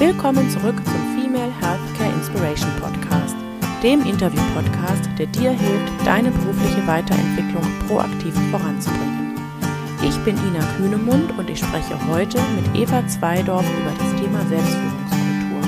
[0.00, 3.36] Willkommen zurück zum Female Healthcare Inspiration Podcast,
[3.82, 9.38] dem Interview-Podcast, der dir hilft, deine berufliche Weiterentwicklung proaktiv voranzubringen.
[10.02, 15.60] Ich bin Ina Kühnemund und ich spreche heute mit Eva Zweidorf über das Thema Selbstführungskultur.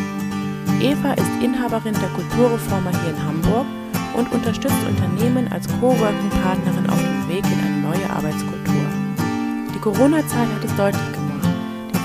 [0.81, 3.67] Eva ist Inhaberin der Kulturreformer hier in Hamburg
[4.17, 8.87] und unterstützt Unternehmen als Coworking-Partnerin auf dem Weg in eine neue Arbeitskultur.
[9.75, 11.22] Die Corona-Zeit hat es deutlich gemacht.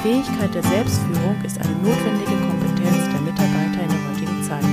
[0.03, 4.63] Fähigkeit der Selbstführung ist eine notwendige Kompetenz der Mitarbeiter in der heutigen Zeit.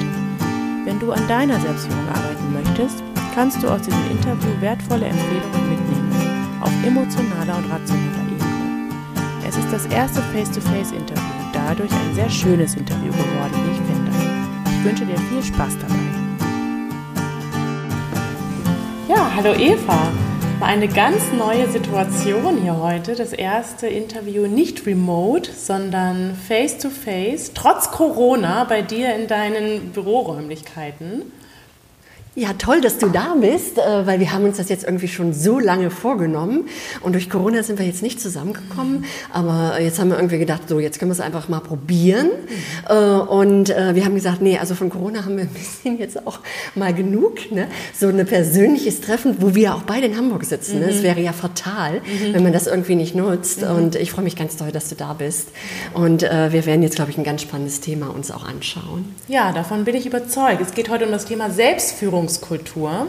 [0.84, 3.02] Wenn du an deiner Selbstführung arbeiten möchtest,
[3.34, 8.94] kannst du aus diesem Interview wertvolle Empfehlungen mitnehmen, auf emotionaler und rationaler Ebene.
[9.48, 14.10] Es ist das erste Face-to-Face-Interview und dadurch ein sehr schönes Interview geworden, wie ich finde.
[14.70, 15.94] Ich wünsche dir viel Spaß dabei.
[19.08, 20.12] Ja, hallo Eva.
[20.64, 23.14] Eine ganz neue Situation hier heute.
[23.14, 29.90] Das erste Interview nicht remote, sondern face to face, trotz Corona bei dir in deinen
[29.92, 31.30] Büroräumlichkeiten.
[32.36, 35.32] Ja, toll, dass du da bist, äh, weil wir haben uns das jetzt irgendwie schon
[35.32, 36.68] so lange vorgenommen
[37.00, 40.80] und durch Corona sind wir jetzt nicht zusammengekommen, aber jetzt haben wir irgendwie gedacht, so
[40.80, 42.30] jetzt können wir es einfach mal probieren
[42.88, 43.28] mhm.
[43.28, 46.40] und äh, wir haben gesagt, nee, also von Corona haben wir ein bisschen jetzt auch
[46.74, 47.68] mal genug, ne?
[47.96, 50.86] so ein persönliches Treffen, wo wir auch beide in Hamburg sitzen, ne?
[50.86, 50.96] mhm.
[50.96, 51.02] ne?
[51.04, 52.34] wäre ja fatal, mhm.
[52.34, 53.76] wenn man das irgendwie nicht nutzt mhm.
[53.76, 55.50] und ich freue mich ganz toll, dass du da bist
[55.92, 59.14] und äh, wir werden jetzt, glaube ich, ein ganz spannendes Thema uns auch anschauen.
[59.28, 60.60] Ja, davon bin ich überzeugt.
[60.60, 63.08] Es geht heute um das Thema Selbstführung Ernährungskultur.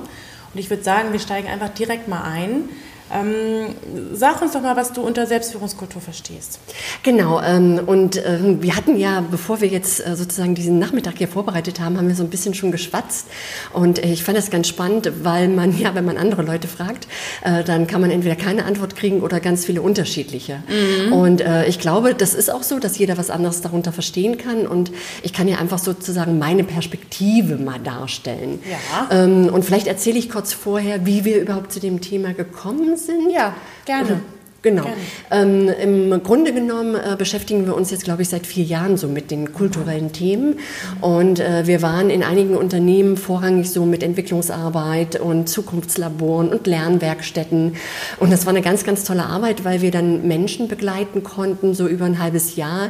[0.54, 2.70] Und ich würde sagen, wir steigen einfach direkt mal ein.
[3.16, 3.76] Ähm,
[4.14, 6.60] sag uns doch mal, was du unter Selbstführungskultur verstehst.
[7.04, 11.28] Genau, ähm, und äh, wir hatten ja, bevor wir jetzt äh, sozusagen diesen Nachmittag hier
[11.28, 13.28] vorbereitet haben, haben wir so ein bisschen schon geschwatzt.
[13.74, 17.08] Und äh, ich fand das ganz spannend, weil man ja, wenn man andere Leute fragt,
[17.44, 20.64] äh, dann kann man entweder keine Antwort kriegen oder ganz viele unterschiedliche.
[20.68, 21.14] Mhm.
[21.14, 24.68] Und äh, ich glaube, das ist auch so, dass jeder was anderes darunter verstehen kann.
[24.68, 24.92] Und
[25.24, 28.60] ich kann ja einfach sozusagen meine Perspektive mal darstellen.
[28.70, 29.24] Ja.
[29.24, 33.05] Ähm, und vielleicht erzähle ich kurz vorher, wie wir überhaupt zu dem Thema gekommen sind?
[33.30, 33.54] Ja,
[33.86, 34.22] gerne.
[34.66, 34.86] Genau.
[35.30, 39.08] Ähm, Im Grunde genommen äh, beschäftigen wir uns jetzt, glaube ich, seit vier Jahren so
[39.08, 40.56] mit den kulturellen Themen.
[41.02, 47.76] Und äh, wir waren in einigen Unternehmen vorrangig so mit Entwicklungsarbeit und Zukunftslaboren und Lernwerkstätten.
[48.20, 51.88] Und das war eine ganz, ganz tolle Arbeit, weil wir dann Menschen begleiten konnten, so
[51.88, 52.90] über ein halbes Jahr,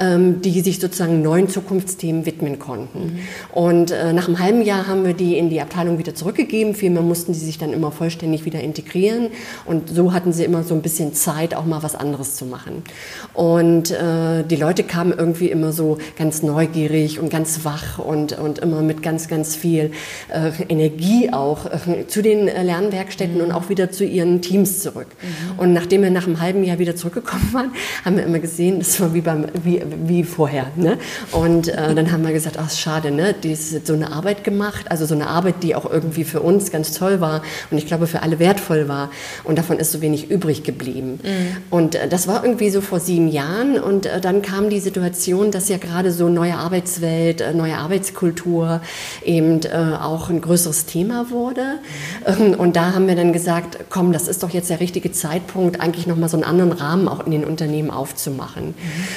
[0.00, 2.98] ähm, die sich sozusagen neuen Zukunftsthemen widmen konnten.
[2.98, 3.18] Mhm.
[3.52, 6.74] Und äh, nach einem halben Jahr haben wir die in die Abteilung wieder zurückgegeben.
[6.74, 9.28] Vielmehr mussten die sich dann immer vollständig wieder integrieren.
[9.66, 12.82] Und so hatten sie immer so ein bisschen Zeit, auch mal was anderes zu machen.
[13.34, 18.58] Und äh, die Leute kamen irgendwie immer so ganz neugierig und ganz wach und, und
[18.58, 19.92] immer mit ganz, ganz viel
[20.28, 23.44] äh, Energie auch äh, zu den äh, Lernwerkstätten mhm.
[23.44, 25.08] und auch wieder zu ihren Teams zurück.
[25.22, 25.58] Mhm.
[25.58, 27.72] Und nachdem wir nach einem halben Jahr wieder zurückgekommen waren,
[28.04, 30.66] haben wir immer gesehen, das war wie, beim, wie, wie vorher.
[30.76, 30.98] Ne?
[31.30, 33.34] Und äh, dann haben wir gesagt, ach, schade, ne?
[33.34, 36.70] die ist so eine Arbeit gemacht, also so eine Arbeit, die auch irgendwie für uns
[36.70, 39.10] ganz toll war und ich glaube für alle wertvoll war.
[39.44, 41.20] Und davon ist so wenig übrig geblieben geblieben.
[41.22, 41.56] Mhm.
[41.70, 43.78] Und äh, das war irgendwie so vor sieben Jahren.
[43.78, 48.80] Und äh, dann kam die Situation, dass ja gerade so neue Arbeitswelt, äh, neue Arbeitskultur
[49.24, 51.78] eben auch ein größeres Thema wurde.
[52.26, 52.54] Mhm.
[52.54, 56.06] Und da haben wir dann gesagt, komm, das ist doch jetzt der richtige Zeitpunkt, eigentlich
[56.06, 58.68] nochmal so einen anderen Rahmen auch in den Unternehmen aufzumachen.
[58.68, 58.74] Mhm.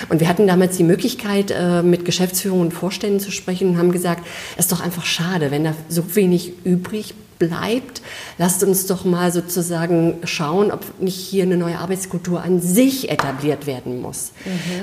[0.10, 1.54] Und wir hatten damals die Möglichkeit,
[1.84, 4.26] mit Geschäftsführung und Vorständen zu sprechen und haben gesagt,
[4.58, 8.02] es ist doch einfach schade, wenn da so wenig übrig bleibt.
[8.38, 13.68] Lasst uns doch mal sozusagen schauen, ob nicht hier eine neue Arbeitskultur an sich etabliert
[13.68, 14.32] werden muss.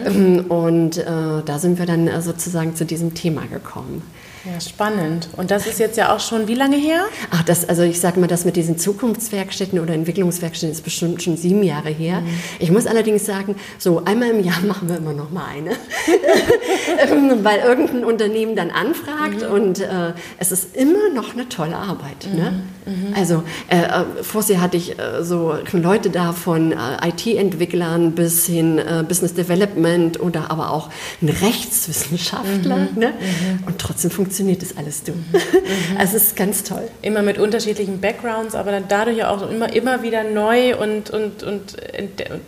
[0.08, 0.46] Mhm.
[0.48, 1.04] Und äh,
[1.44, 4.02] da sind wir dann äh, sozusagen zu diesem Thema gekommen.
[4.44, 5.28] Ja, spannend.
[5.36, 7.04] Und das ist jetzt ja auch schon wie lange her?
[7.30, 11.36] Ach, das, also ich sage mal, das mit diesen Zukunftswerkstätten oder Entwicklungswerkstätten ist bestimmt schon
[11.36, 12.22] sieben Jahre her.
[12.22, 12.28] Mhm.
[12.58, 15.70] Ich muss allerdings sagen, so einmal im Jahr machen wir immer noch mal eine,
[17.44, 19.54] weil irgendein Unternehmen dann anfragt mhm.
[19.54, 22.26] und äh, es ist immer noch eine tolle Arbeit.
[22.28, 22.36] Mhm.
[22.36, 22.51] Ne?
[22.52, 22.81] Yeah.
[22.84, 23.14] Mhm.
[23.14, 26.76] Also äh, äh, vorher hatte ich äh, so Leute da von äh,
[27.08, 32.76] IT-Entwicklern bis hin äh, Business Development oder aber auch ein Rechtswissenschaftler.
[32.76, 32.98] Mhm.
[32.98, 33.08] Ne?
[33.08, 33.66] Mhm.
[33.66, 35.12] Und trotzdem funktioniert das alles du.
[35.12, 35.18] Mhm.
[35.98, 36.88] also es ist ganz toll.
[37.02, 41.42] Immer mit unterschiedlichen Backgrounds, aber dann dadurch ja auch immer, immer wieder neu und, und,
[41.42, 41.76] und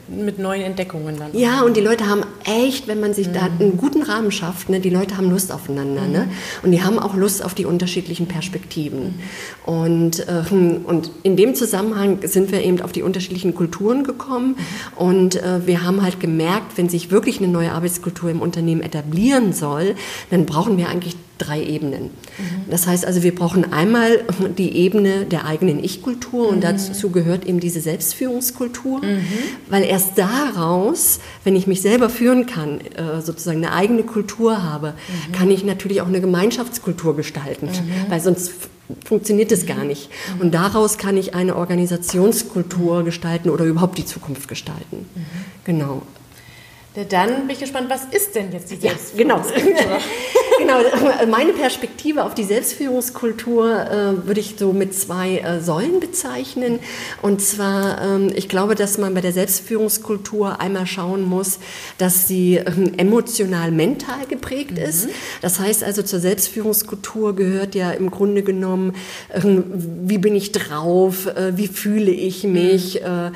[0.09, 1.31] mit neuen Entdeckungen dann.
[1.33, 3.61] Ja, und die Leute haben echt, wenn man sich da mhm.
[3.61, 6.07] einen guten Rahmen schafft, ne, die Leute haben Lust aufeinander.
[6.07, 6.29] Ne?
[6.63, 9.21] Und die haben auch Lust auf die unterschiedlichen Perspektiven.
[9.65, 14.57] Und Und, äh, und in dem Zusammenhang sind wir eben auf die unterschiedlichen Kulturen gekommen.
[14.97, 19.53] Und äh, wir haben halt gemerkt, wenn sich wirklich eine neue Arbeitskultur im Unternehmen etablieren
[19.53, 19.95] soll,
[20.31, 22.05] dann brauchen wir eigentlich drei Ebenen.
[22.05, 22.71] Mhm.
[22.71, 24.21] Das heißt also, wir brauchen einmal
[24.57, 26.61] die Ebene der eigenen Ich-Kultur und mhm.
[26.61, 29.23] dazu gehört eben diese Selbstführungskultur, mhm.
[29.69, 34.93] weil erst daraus, wenn ich mich selber führen kann, äh, sozusagen eine eigene Kultur habe,
[34.93, 35.33] mhm.
[35.33, 38.11] kann ich natürlich auch eine Gemeinschaftskultur gestalten, mhm.
[38.11, 38.53] weil sonst
[39.05, 40.11] funktioniert es gar nicht.
[40.35, 40.41] Mhm.
[40.41, 45.07] Und daraus kann ich eine Organisationskultur gestalten oder überhaupt die Zukunft gestalten.
[45.65, 46.03] Genau.
[47.09, 49.69] Dann bin ich gespannt, was ist denn jetzt die Selbstführungskultur?
[49.69, 49.99] Ja,
[50.59, 50.79] genau.
[50.81, 56.79] genau, meine Perspektive auf die Selbstführungskultur äh, würde ich so mit zwei äh, Säulen bezeichnen.
[57.21, 61.59] Und zwar, ähm, ich glaube, dass man bei der Selbstführungskultur einmal schauen muss,
[61.99, 64.85] dass sie ähm, emotional mental geprägt mhm.
[64.85, 65.09] ist.
[65.43, 68.93] Das heißt also, zur Selbstführungskultur gehört ja im Grunde genommen,
[69.33, 73.33] ähm, wie bin ich drauf, äh, wie fühle ich mich, mhm.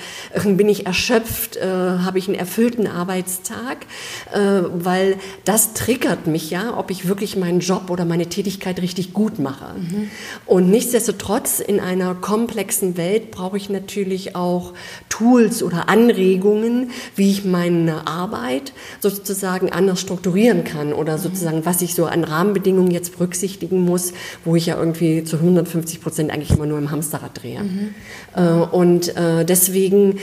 [0.49, 3.86] äh, bin ich erschöpft, äh, habe ich einen erfüllten Arbeitstag Arbeitstag,
[4.32, 9.12] äh, weil das triggert mich ja, ob ich wirklich meinen Job oder meine Tätigkeit richtig
[9.12, 9.74] gut mache.
[9.78, 10.10] Mhm.
[10.46, 14.74] Und nichtsdestotrotz in einer komplexen Welt brauche ich natürlich auch
[15.08, 21.22] Tools oder Anregungen, wie ich meine Arbeit sozusagen anders strukturieren kann oder mhm.
[21.22, 24.12] sozusagen, was ich so an Rahmenbedingungen jetzt berücksichtigen muss,
[24.44, 27.62] wo ich ja irgendwie zu 150 Prozent eigentlich immer nur im Hamsterrad drehe.
[27.62, 27.94] Mhm.
[28.34, 30.18] Äh, und äh, deswegen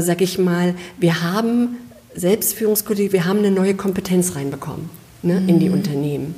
[0.00, 1.76] sage ich mal, wir haben
[2.14, 4.90] Selbstführungskultur, wir haben eine neue Kompetenz reinbekommen
[5.22, 5.48] ne, mhm.
[5.48, 5.74] in die mhm.
[5.74, 6.34] Unternehmen.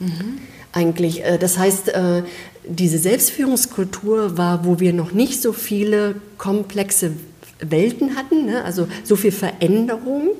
[0.00, 0.06] Mhm.
[0.06, 0.38] Mhm.
[0.72, 2.22] Eigentlich, äh, das heißt, äh,
[2.68, 7.12] diese Selbstführungskultur war, wo wir noch nicht so viele komplexe
[7.58, 8.64] Welten hatten, ne?
[8.64, 10.30] also so viel Veränderung,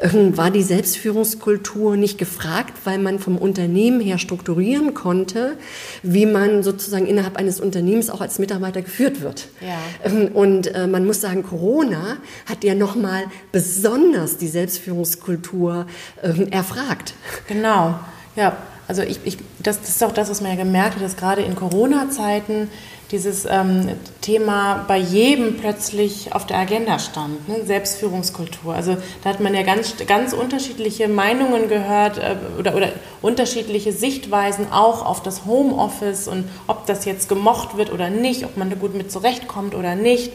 [0.00, 5.58] ähm, war die Selbstführungskultur nicht gefragt, weil man vom Unternehmen her strukturieren konnte,
[6.02, 9.48] wie man sozusagen innerhalb eines Unternehmens auch als Mitarbeiter geführt wird.
[9.60, 9.78] Ja.
[10.10, 12.16] Ähm, und äh, man muss sagen, Corona
[12.46, 15.86] hat ja nochmal besonders die Selbstführungskultur
[16.22, 17.14] ähm, erfragt.
[17.46, 17.98] Genau,
[18.36, 18.56] ja.
[18.86, 21.40] Also ich, ich, das, das ist auch das, was man ja gemerkt hat, dass gerade
[21.40, 22.68] in Corona-Zeiten
[23.10, 23.88] dieses ähm,
[24.20, 27.64] Thema bei jedem plötzlich auf der Agenda stand, ne?
[27.64, 28.74] Selbstführungskultur.
[28.74, 32.88] Also da hat man ja ganz, ganz unterschiedliche Meinungen gehört äh, oder, oder
[33.22, 38.56] unterschiedliche Sichtweisen auch auf das Homeoffice und ob das jetzt gemocht wird oder nicht, ob
[38.56, 40.32] man da gut mit zurechtkommt oder nicht.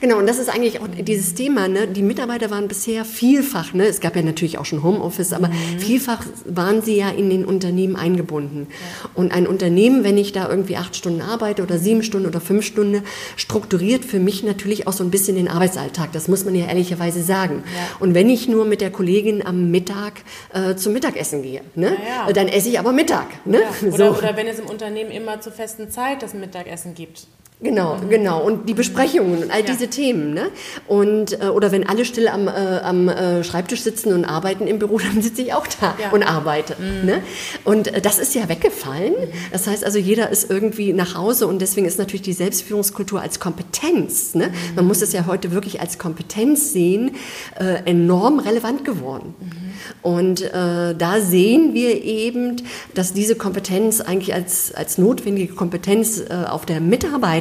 [0.00, 1.68] Genau, und das ist eigentlich auch dieses Thema.
[1.68, 1.88] Ne?
[1.88, 3.86] Die Mitarbeiter waren bisher vielfach, ne?
[3.86, 5.78] es gab ja natürlich auch schon Homeoffice, aber mhm.
[5.78, 8.68] vielfach waren sie ja in den Unternehmen eingebunden.
[8.70, 9.10] Ja.
[9.14, 12.64] Und ein Unternehmen, wenn ich da irgendwie acht Stunden arbeite oder sieben Stunden oder fünf
[12.64, 13.02] Stunden,
[13.36, 16.12] strukturiert für mich natürlich auch so ein bisschen den Arbeitsalltag.
[16.12, 17.64] Das muss man ja ehrlicherweise sagen.
[17.64, 17.96] Ja.
[18.00, 20.22] Und wenn ich nur mit der Kollegin am Mittag
[20.52, 21.96] äh, zum Mittagessen gehe, ne?
[22.06, 23.26] Ja, dann esse ich aber Mittag.
[23.44, 23.60] Ne?
[23.82, 24.18] Oder, so.
[24.18, 27.26] oder wenn es im Unternehmen immer zur festen Zeit das Mittagessen gibt.
[27.60, 28.40] Genau, genau.
[28.40, 29.90] Und die Besprechungen und all diese ja.
[29.90, 30.32] Themen.
[30.32, 30.50] Ne?
[30.86, 34.78] Und, äh, oder wenn alle still am, äh, am äh, Schreibtisch sitzen und arbeiten im
[34.78, 36.10] Büro, dann sitze ich auch da ja.
[36.10, 36.76] und arbeite.
[36.78, 37.06] Mhm.
[37.06, 37.22] Ne?
[37.64, 39.12] Und äh, das ist ja weggefallen.
[39.12, 39.32] Mhm.
[39.50, 43.40] Das heißt also, jeder ist irgendwie nach Hause und deswegen ist natürlich die Selbstführungskultur als
[43.40, 44.48] Kompetenz, ne?
[44.48, 44.74] Mhm.
[44.76, 47.16] man muss es ja heute wirklich als Kompetenz sehen,
[47.58, 49.34] äh, enorm relevant geworden.
[49.40, 49.68] Mhm.
[50.02, 52.56] Und äh, da sehen wir eben,
[52.94, 56.80] dass diese Kompetenz eigentlich als, als notwendige Kompetenz äh, auf der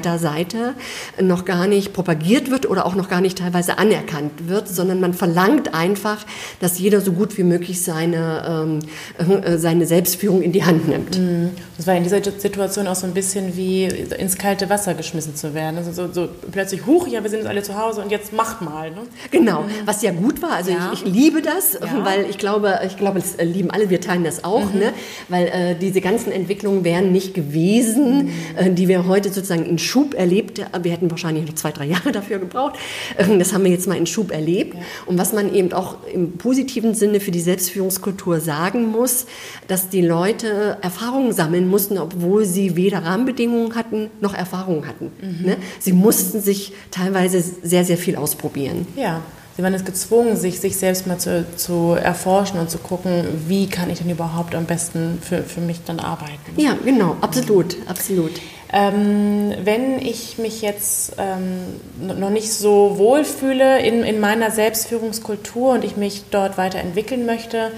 [0.07, 0.75] Mitarbeiterseite
[1.21, 5.13] noch gar nicht propagiert wird oder auch noch gar nicht teilweise anerkannt wird, sondern man
[5.13, 6.25] verlangt einfach,
[6.59, 8.80] dass jeder so gut wie möglich seine,
[9.19, 11.18] ähm, äh, seine Selbstführung in die Hand nimmt.
[11.18, 11.51] Mhm.
[11.77, 15.54] Das war in dieser Situation auch so ein bisschen wie ins kalte Wasser geschmissen zu
[15.54, 15.77] werden.
[15.77, 18.62] Also so, so plötzlich, huch, ja, wir sind jetzt alle zu Hause und jetzt macht
[18.62, 18.92] mal.
[18.92, 19.01] Ne?
[19.31, 19.69] Genau, mhm.
[19.86, 20.54] was ja gut war.
[20.54, 20.92] Also ja.
[20.94, 22.06] ich, ich, liebe das, ja.
[22.06, 24.80] weil ich glaube, ich glaube, es lieben alle, wir teilen das auch, mhm.
[24.80, 24.94] ne?
[25.30, 28.31] weil äh, diese ganzen Entwicklungen wären nicht gewesen, mhm.
[28.56, 30.61] äh, die wir heute sozusagen in Schub erlebt.
[30.81, 32.75] Wir hätten wahrscheinlich noch zwei, drei Jahre dafür gebraucht.
[33.18, 34.75] Äh, das haben wir jetzt mal in Schub erlebt.
[34.75, 34.81] Ja.
[35.07, 39.25] Und was man eben auch im positiven Sinne für die Selbstführungskultur sagen muss,
[39.68, 45.11] dass die Leute Erfahrungen sammeln mussten, obwohl sie weder Rahmenbedingungen hatten noch Erfahrungen hatten.
[45.19, 45.45] Mhm.
[45.45, 45.57] Ne?
[45.80, 48.87] Sie mussten sich teilweise sehr, sehr viel ausprobieren.
[48.95, 49.21] Ja
[49.57, 53.68] sie waren jetzt gezwungen, sich, sich selbst mal zu, zu erforschen und zu gucken, wie
[53.68, 56.54] kann ich denn überhaupt am besten für, für mich dann arbeiten.
[56.56, 58.33] Ja, genau, absolut, absolut.
[58.74, 61.80] Ähm, wenn ich mich jetzt ähm,
[62.19, 67.71] noch nicht so wohlfühle in, in meiner Selbstführungskultur und ich mich dort weiterentwickeln möchte,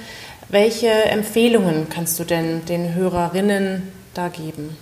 [0.49, 4.75] welche Empfehlungen kannst du denn den Hörerinnen da geben?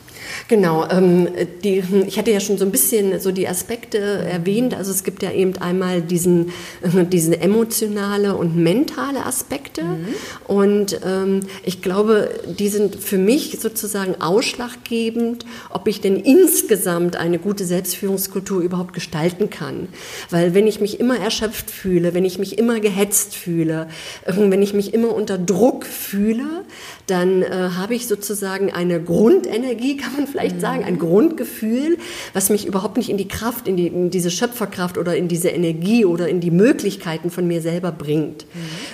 [0.47, 1.27] Genau, ähm,
[1.63, 4.73] die, ich hatte ja schon so ein bisschen so die Aspekte erwähnt.
[4.73, 6.49] Also es gibt ja eben einmal diesen,
[6.81, 9.83] äh, diese emotionale und mentale Aspekte.
[9.83, 10.07] Mhm.
[10.47, 17.39] Und ähm, ich glaube, die sind für mich sozusagen ausschlaggebend, ob ich denn insgesamt eine
[17.39, 19.87] gute Selbstführungskultur überhaupt gestalten kann.
[20.29, 23.87] Weil wenn ich mich immer erschöpft fühle, wenn ich mich immer gehetzt fühle,
[24.25, 26.63] äh, wenn ich mich immer unter Druck fühle,
[27.07, 30.61] dann äh, habe ich sozusagen eine Grundenergie, kann man vielleicht mhm.
[30.61, 31.97] sagen, ein Grundgefühl,
[32.33, 35.49] was mich überhaupt nicht in die Kraft, in, die, in diese Schöpferkraft oder in diese
[35.49, 38.45] Energie oder in die Möglichkeiten von mir selber bringt.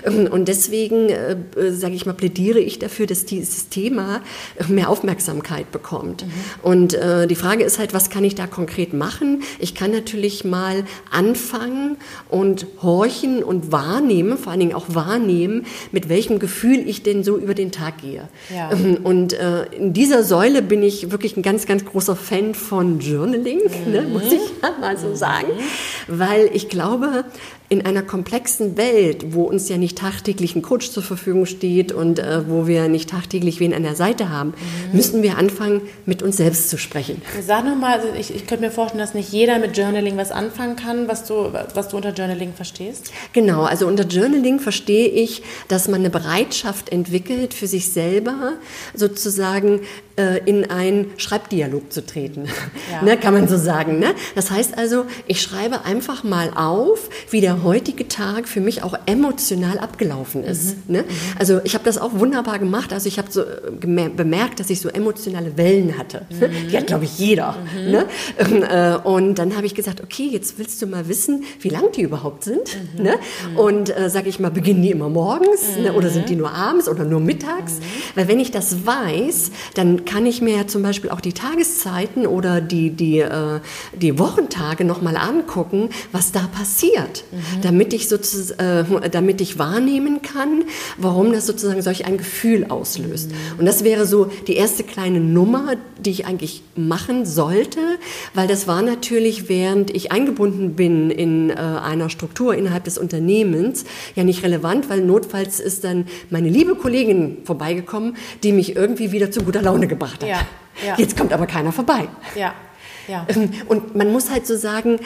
[0.05, 0.27] Mhm.
[0.27, 1.37] Und deswegen, äh,
[1.71, 4.21] sage ich mal, plädiere ich dafür, dass dieses Thema
[4.67, 6.25] mehr Aufmerksamkeit bekommt.
[6.25, 6.31] Mhm.
[6.63, 9.43] Und äh, die Frage ist halt, was kann ich da konkret machen?
[9.59, 11.97] Ich kann natürlich mal anfangen
[12.29, 17.37] und horchen und wahrnehmen, vor allen Dingen auch wahrnehmen, mit welchem Gefühl ich denn so
[17.37, 18.27] über den Tag gehe.
[18.53, 18.71] Ja.
[18.71, 22.99] Ähm, und äh, in dieser Säule bin ich wirklich ein ganz, ganz großer Fan von
[22.99, 23.91] Journaling, mhm.
[23.91, 24.41] ne, muss ich
[24.81, 25.47] mal so sagen,
[26.07, 27.23] weil ich glaube,
[27.73, 32.19] in einer komplexen Welt, wo uns ja nicht tagtäglich ein Coach zur Verfügung steht und
[32.19, 34.95] äh, wo wir nicht tagtäglich wen an der Seite haben, mhm.
[34.95, 37.21] müssen wir anfangen, mit uns selbst zu sprechen.
[37.45, 40.75] Sag nochmal, also ich, ich könnte mir vorstellen, dass nicht jeder mit Journaling was anfangen
[40.75, 43.11] kann, was du, was du unter Journaling verstehst.
[43.33, 48.53] Genau, also unter Journaling verstehe ich, dass man eine Bereitschaft entwickelt, für sich selber
[48.93, 49.81] sozusagen
[50.15, 52.47] äh, in einen Schreibdialog zu treten.
[52.91, 53.01] Ja.
[53.03, 53.97] ne, kann man so sagen.
[53.97, 54.13] Ne?
[54.35, 58.95] Das heißt also, ich schreibe einfach mal auf, wie der heutige Tag für mich auch
[59.05, 60.87] emotional abgelaufen ist.
[60.87, 60.93] Mhm.
[60.93, 61.01] Ne?
[61.03, 61.07] Mhm.
[61.39, 62.93] Also ich habe das auch wunderbar gemacht.
[62.93, 66.25] Also ich habe so äh, bemerkt, dass ich so emotionale Wellen hatte.
[66.29, 66.69] Mhm.
[66.69, 67.55] Die hat, glaube ich, jeder.
[67.75, 67.91] Mhm.
[67.91, 68.05] Ne?
[68.37, 71.91] Ähm, äh, und dann habe ich gesagt, okay, jetzt willst du mal wissen, wie lang
[71.95, 72.77] die überhaupt sind.
[72.97, 73.03] Mhm.
[73.03, 73.15] Ne?
[73.51, 73.57] Mhm.
[73.57, 75.93] Und äh, sage ich mal, beginnen die immer morgens ne?
[75.93, 77.79] oder sind die nur abends oder nur mittags?
[78.15, 82.27] Weil wenn ich das weiß, dann kann ich mir ja zum Beispiel auch die Tageszeiten
[82.27, 83.59] oder die, die, äh,
[83.93, 87.42] die Wochentage nochmal angucken, was da passiert, mhm.
[87.61, 90.63] Damit, ich sozusagen, äh, damit ich wahrnehmen kann,
[90.97, 93.31] warum das sozusagen solch ein Gefühl auslöst.
[93.31, 93.59] Mhm.
[93.59, 97.79] Und das wäre so die erste kleine Nummer, die ich eigentlich machen sollte,
[98.33, 103.85] weil das war natürlich, während ich eingebunden bin in äh, einer Struktur innerhalb des Unternehmens,
[104.15, 109.31] ja nicht relevant, weil notfalls ist dann meine liebe Kollegin vorbeigekommen, die mich irgendwie wieder
[109.31, 110.29] zu guter Laune gebracht hat.
[110.29, 110.41] Ja,
[110.85, 110.95] ja.
[110.97, 112.07] Jetzt kommt aber keiner vorbei.
[112.35, 112.53] Ja,
[113.07, 113.25] ja.
[113.29, 114.99] Ähm, und man muss halt so sagen,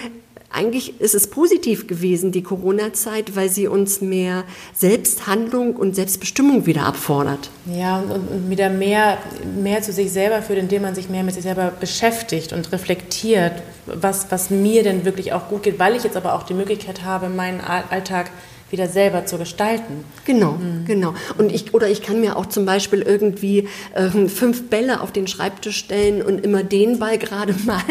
[0.49, 6.83] eigentlich ist es positiv gewesen, die Corona-Zeit, weil sie uns mehr Selbsthandlung und Selbstbestimmung wieder
[6.83, 7.49] abfordert.
[7.65, 9.17] Ja, und, wieder mehr,
[9.61, 13.61] mehr zu sich selber führt, indem man sich mehr mit sich selber beschäftigt und reflektiert,
[13.85, 17.03] was, was mir denn wirklich auch gut geht, weil ich jetzt aber auch die Möglichkeit
[17.03, 18.31] habe, meinen Alltag
[18.69, 20.03] wieder selber zu gestalten.
[20.25, 20.85] Genau, mhm.
[20.85, 21.13] genau.
[21.37, 25.27] Und ich, oder ich kann mir auch zum Beispiel irgendwie äh, fünf Bälle auf den
[25.27, 27.81] Schreibtisch stellen und immer den Ball gerade mal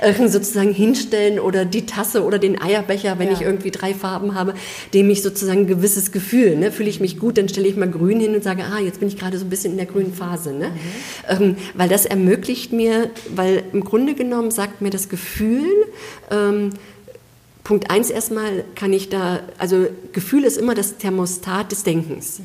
[0.00, 3.34] äh, sozusagen hinstellen oder die Tasse oder den Eierbecher, wenn ja.
[3.34, 4.54] ich irgendwie drei Farben habe,
[4.94, 7.90] dem ich sozusagen ein gewisses Gefühl, ne, fühle ich mich gut, dann stelle ich mal
[7.90, 10.14] grün hin und sage, ah, jetzt bin ich gerade so ein bisschen in der grünen
[10.14, 10.52] Phase.
[10.54, 10.68] Ne?
[10.68, 11.42] Mhm.
[11.42, 15.68] Ähm, weil das ermöglicht mir, weil im Grunde genommen sagt mir das Gefühl,
[16.30, 16.70] ähm,
[17.64, 22.40] Punkt eins erstmal kann ich da, also Gefühl ist immer das Thermostat des Denkens.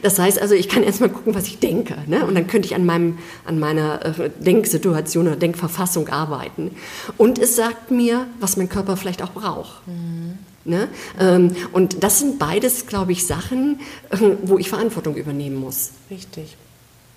[0.00, 1.96] Das heißt also, ich kann erstmal gucken, was ich denke.
[2.06, 2.24] Ne?
[2.24, 6.74] Und dann könnte ich an, meinem, an meiner äh, Denksituation oder Denkverfassung arbeiten.
[7.18, 9.86] Und es sagt mir, was mein Körper vielleicht auch braucht.
[9.86, 10.38] Mhm.
[10.64, 10.88] Ne?
[11.20, 15.90] Ähm, und das sind beides, glaube ich, Sachen, äh, wo ich Verantwortung übernehmen muss.
[16.10, 16.56] Richtig,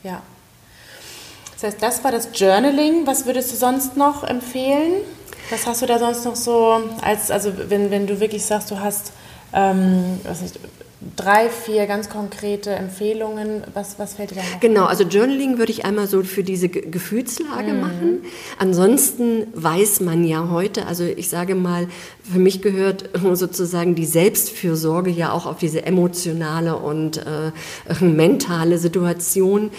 [0.03, 0.21] ja.
[1.53, 3.07] Das heißt, das war das Journaling.
[3.07, 5.01] Was würdest du sonst noch empfehlen?
[5.49, 8.79] Was hast du da sonst noch so, als, also wenn, wenn du wirklich sagst, du
[8.79, 9.13] hast
[9.53, 10.59] ähm, was nicht,
[11.15, 14.59] drei, vier ganz konkrete Empfehlungen, was, was fällt dir da noch?
[14.59, 17.79] Genau, also Journaling würde ich einmal so für diese Gefühlslage mhm.
[17.79, 18.21] machen.
[18.57, 21.87] Ansonsten weiß man ja heute, also ich sage mal,
[22.23, 27.51] für mich gehört sozusagen die Selbstfürsorge ja auch auf diese emotionale und äh,
[28.03, 29.71] mentale Situation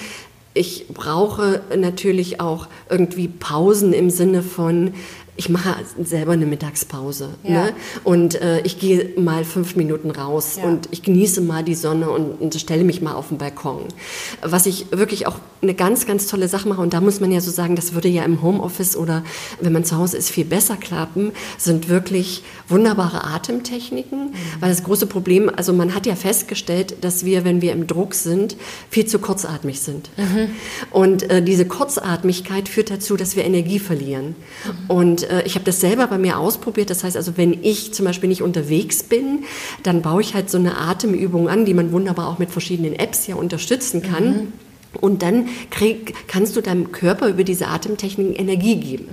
[0.59, 4.95] ich brauche natürlich auch irgendwie Pausen im Sinne von,
[5.37, 7.31] ich mache selber eine Mittagspause.
[7.43, 7.51] Ja.
[7.51, 7.73] Ne?
[8.05, 10.65] Und äh, ich gehe mal fünf Minuten raus ja.
[10.65, 13.85] und ich genieße mal die Sonne und, und, stelle mich mal auf den Balkon.
[14.43, 17.41] Was ich wirklich auch eine ganz, ganz tolle Sache mache, und da muss man ja
[17.41, 19.25] so sagen, das würde ja im Homeoffice oder
[19.61, 24.31] wenn man zu Hause ist viel besser klappen, sind wirklich wunderbare Atemtechniken.
[24.31, 24.61] Mhm.
[24.61, 28.15] Weil das große Problem, also man hat ja festgestellt, dass wir, wenn wir im Druck
[28.15, 28.57] sind,
[28.91, 30.11] viel zu kurzatmig sind.
[30.17, 30.49] Mhm.
[30.91, 34.35] Und äh, diese Kurzatmigkeit führt dazu, dass wir Energie verlieren.
[34.65, 34.91] Mhm.
[34.91, 36.91] Und äh, ich habe das selber bei mir ausprobiert.
[36.91, 39.45] Das heißt also, wenn ich zum Beispiel nicht unterwegs bin,
[39.83, 43.27] dann baue ich halt so eine Atemübung an, die man wunderbar auch mit verschiedenen Apps
[43.27, 44.29] ja unterstützen kann.
[44.29, 44.53] Mhm
[44.97, 49.09] Und dann krieg, kannst du deinem Körper über diese Atemtechniken Energie geben.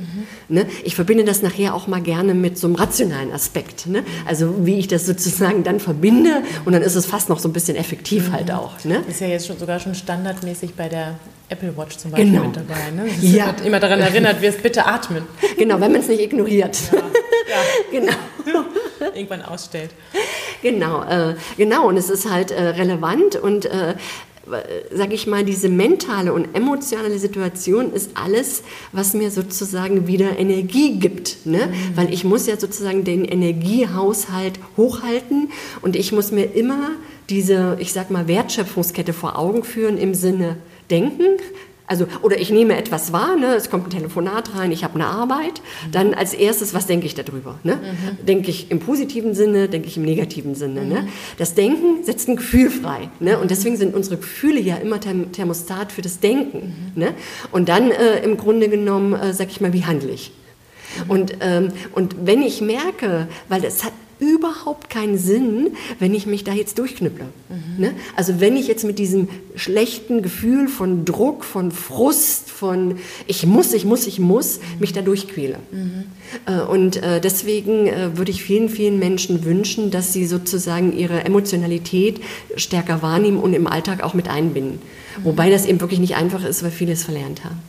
[0.49, 0.55] Mhm.
[0.55, 0.65] Ne?
[0.83, 3.87] Ich verbinde das nachher auch mal gerne mit so einem rationalen Aspekt.
[3.87, 4.03] Ne?
[4.25, 7.53] Also wie ich das sozusagen dann verbinde und dann ist es fast noch so ein
[7.53, 8.53] bisschen effektiv halt mhm.
[8.53, 8.85] halt auch.
[8.85, 9.03] Ne?
[9.09, 11.15] Ist ja jetzt schon, sogar schon standardmäßig bei der
[11.49, 12.45] Apple Watch zum Beispiel genau.
[12.45, 12.91] mit dabei.
[12.95, 13.05] Ne?
[13.05, 13.47] Das ja.
[13.47, 15.23] wird immer daran erinnert, wirst bitte atmen.
[15.57, 16.77] Genau, wenn man es nicht ignoriert.
[16.91, 16.99] Ja.
[16.99, 17.03] ja.
[17.91, 18.65] genau.
[19.13, 19.91] Irgendwann ausstellt.
[20.61, 21.87] Genau, äh, genau.
[21.87, 23.95] Und es ist halt äh, relevant und äh,
[24.91, 30.99] sage ich mal, diese mentale und emotionale Situation ist alles, was mir sozusagen wieder Energie
[30.99, 31.45] gibt.
[31.45, 31.67] Ne?
[31.67, 31.71] Mhm.
[31.95, 35.49] Weil ich muss ja sozusagen den Energiehaushalt hochhalten
[35.81, 36.91] und ich muss mir immer
[37.29, 40.57] diese, ich sag mal, Wertschöpfungskette vor Augen führen im Sinne
[40.89, 41.37] denken,
[41.85, 45.05] also, oder ich nehme etwas wahr, ne, es kommt ein Telefonat rein, ich habe eine
[45.05, 45.61] Arbeit,
[45.91, 47.59] dann als erstes, was denke ich darüber?
[47.63, 47.75] Ne?
[47.75, 48.25] Mhm.
[48.25, 50.81] Denke ich im positiven Sinne, denke ich im negativen Sinne?
[50.81, 50.85] Ne?
[50.85, 51.05] Mhm.
[51.05, 51.07] Ne?
[51.37, 53.09] Das Denken setzt ein Gefühl frei.
[53.19, 53.37] Ne?
[53.37, 56.91] Und deswegen sind unsere Gefühle ja immer Thermostat für das Denken.
[56.95, 57.01] Mhm.
[57.01, 57.13] Ne?
[57.51, 60.31] Und dann äh, im Grunde genommen, äh, sag ich mal, wie handle ich?
[61.05, 61.11] Mhm.
[61.11, 66.43] Und, ähm, und wenn ich merke, weil das hat überhaupt keinen Sinn, wenn ich mich
[66.43, 67.25] da jetzt durchknüpple.
[67.49, 67.81] Mhm.
[67.81, 67.93] Ne?
[68.15, 73.73] Also wenn ich jetzt mit diesem schlechten Gefühl von Druck, von Frust, von ich muss,
[73.73, 75.57] ich muss, ich muss, mich da durchquäle.
[75.71, 76.03] Mhm.
[76.69, 82.21] Und äh, deswegen äh, würde ich vielen, vielen Menschen wünschen, dass sie sozusagen ihre Emotionalität
[82.55, 84.79] stärker wahrnehmen und im Alltag auch mit einbinden.
[85.17, 85.25] Mhm.
[85.25, 87.59] Wobei das eben wirklich nicht einfach ist, weil viele es verlernt haben.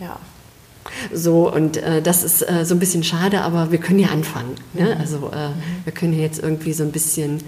[0.00, 0.18] Ja,
[1.12, 4.54] so, und äh, das ist äh, so ein bisschen schade, aber wir können ja anfangen.
[4.72, 4.94] Ne?
[4.94, 5.00] Mhm.
[5.00, 5.50] Also äh,
[5.84, 7.38] wir können ja jetzt irgendwie so ein bisschen,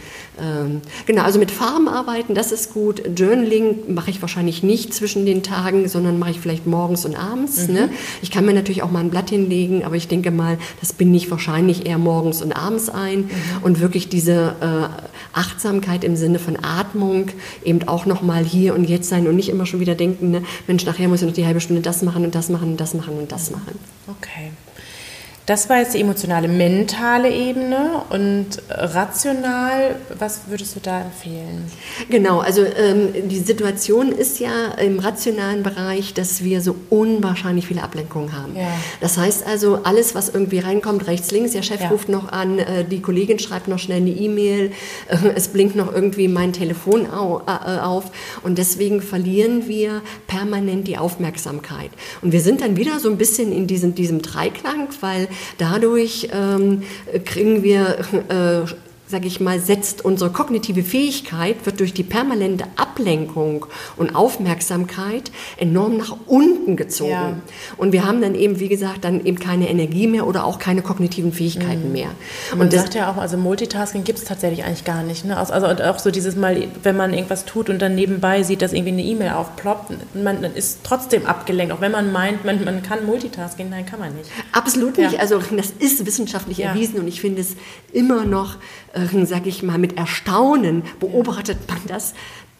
[0.40, 3.02] ähm, genau, also mit Farben arbeiten, das ist gut.
[3.16, 7.68] Journaling mache ich wahrscheinlich nicht zwischen den Tagen, sondern mache ich vielleicht morgens und abends.
[7.68, 7.74] Mhm.
[7.74, 7.88] Ne?
[8.22, 11.16] Ich kann mir natürlich auch mal ein Blatt hinlegen, aber ich denke mal, das binde
[11.16, 13.20] ich wahrscheinlich eher morgens und abends ein.
[13.20, 13.28] Mhm.
[13.62, 17.28] Und wirklich diese äh, Achtsamkeit im Sinne von Atmung,
[17.64, 20.42] eben auch nochmal hier und jetzt sein und nicht immer schon wieder denken, ne?
[20.66, 22.94] Mensch, nachher muss ich noch die halbe Stunde das machen und das machen und das
[22.94, 23.78] machen und das machen.
[24.06, 24.52] Okay.
[25.46, 31.70] Das war jetzt die emotionale, mentale Ebene und rational, was würdest du da empfehlen?
[32.10, 37.84] Genau, also ähm, die Situation ist ja im rationalen Bereich, dass wir so unwahrscheinlich viele
[37.84, 38.56] Ablenkungen haben.
[38.56, 38.66] Ja.
[39.00, 41.90] Das heißt also, alles, was irgendwie reinkommt, rechts, links, der Chef ja.
[41.90, 44.72] ruft noch an, äh, die Kollegin schreibt noch schnell eine E-Mail,
[45.06, 48.10] äh, es blinkt noch irgendwie mein Telefon au, äh, auf
[48.42, 51.90] und deswegen verlieren wir permanent die Aufmerksamkeit.
[52.20, 56.82] Und wir sind dann wieder so ein bisschen in diesem, diesem Dreiklang, weil Dadurch ähm,
[57.24, 63.66] kriegen wir äh, sage ich mal, setzt unsere kognitive Fähigkeit, wird durch die permanente Ablenkung
[63.96, 67.10] und Aufmerksamkeit enorm nach unten gezogen.
[67.10, 67.36] Ja.
[67.76, 70.82] Und wir haben dann eben, wie gesagt, dann eben keine Energie mehr oder auch keine
[70.82, 71.92] kognitiven Fähigkeiten mhm.
[71.92, 72.08] mehr.
[72.50, 75.24] Und man sagt ja auch, also Multitasking gibt es tatsächlich eigentlich gar nicht.
[75.24, 75.36] Ne?
[75.36, 78.72] Also, also auch so dieses Mal, wenn man irgendwas tut und dann nebenbei sieht, dass
[78.72, 83.06] irgendwie eine E-Mail aufploppt, man ist trotzdem abgelenkt, auch wenn man meint, man, man kann
[83.06, 84.30] Multitasking, nein, kann man nicht.
[84.52, 85.12] Absolut nicht.
[85.12, 85.20] Ja.
[85.20, 86.70] Also das ist wissenschaftlich ja.
[86.70, 87.56] erwiesen und ich finde es
[87.92, 88.56] immer noch
[88.96, 92.14] äh, sage ich mal, mit Erstaunen beobachtet man das,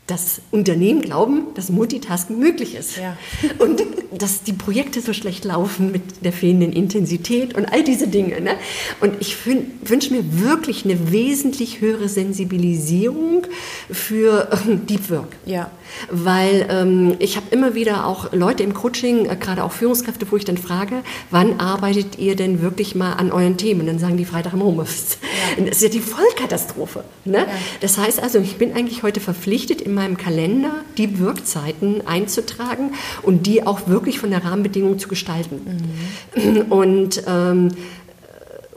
[0.07, 2.97] dass Unternehmen glauben, dass Multitasking möglich ist.
[2.97, 3.17] Ja.
[3.59, 3.83] Und
[4.17, 8.41] dass die Projekte so schlecht laufen mit der fehlenden Intensität und all diese Dinge.
[8.41, 8.53] Ne?
[9.01, 13.47] Und ich wünsche mir wirklich eine wesentlich höhere Sensibilisierung
[13.91, 15.37] für äh, Deep Work.
[15.45, 15.71] Ja.
[16.11, 20.37] Weil ähm, ich habe immer wieder auch Leute im Coaching, äh, gerade auch Führungskräfte, wo
[20.37, 23.81] ich dann frage, wann arbeitet ihr denn wirklich mal an euren Themen?
[23.81, 25.19] Und dann sagen die Freitag im Homeoffice.
[25.57, 27.05] Das ist ja die Vollkatastrophe.
[27.25, 27.39] Ne?
[27.39, 27.47] Ja.
[27.81, 32.93] Das heißt also, ich bin eigentlich heute verpflichtet, im meinem Kalender die Wirkzeiten einzutragen
[33.23, 35.95] und die auch wirklich von der Rahmenbedingung zu gestalten.
[36.35, 36.61] Mhm.
[36.71, 37.71] Und ähm,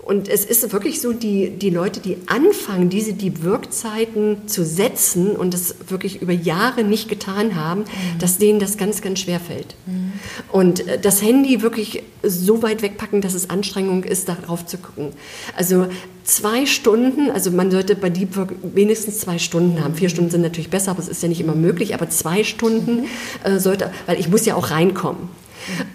[0.10, 5.36] und es ist wirklich so, die, die Leute, die anfangen, diese die Wirkzeiten zu setzen
[5.36, 8.18] und das wirklich über Jahre nicht getan haben, mhm.
[8.18, 9.76] dass denen das ganz, ganz schwer fällt.
[9.86, 10.14] Mhm.
[10.52, 15.14] Und äh, das Handy wirklich so weit wegpacken, dass es Anstrengung ist, darauf zu gucken.
[15.56, 15.86] Also
[16.30, 19.96] zwei Stunden, also man sollte bei Deep Work wenigstens zwei Stunden haben.
[19.96, 23.06] Vier Stunden sind natürlich besser, aber es ist ja nicht immer möglich, aber zwei Stunden
[23.44, 25.30] äh, sollte, weil ich muss ja auch reinkommen.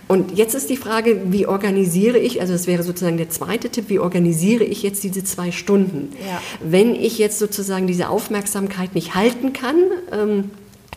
[0.09, 3.87] Und jetzt ist die Frage, wie organisiere ich, also das wäre sozusagen der zweite Tipp,
[3.88, 6.11] wie organisiere ich jetzt diese zwei Stunden?
[6.27, 6.40] Ja.
[6.62, 9.77] Wenn ich jetzt sozusagen diese Aufmerksamkeit nicht halten kann,
[10.12, 10.51] ähm,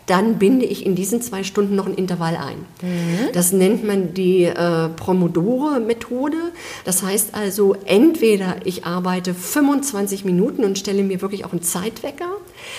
[0.08, 2.58] dann binde ich in diesen zwei Stunden noch ein Intervall ein.
[2.82, 3.32] Mhm.
[3.34, 6.36] Das nennt man die äh, Promodore-Methode.
[6.84, 12.30] Das heißt also, entweder ich arbeite 25 Minuten und stelle mir wirklich auch einen Zeitwecker.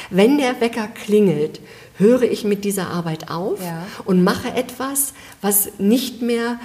[0.10, 1.62] Wenn der Wecker klingelt,
[1.98, 3.86] höre ich mit dieser Arbeit auf ja.
[4.06, 6.60] und mache etwas, was nicht mehr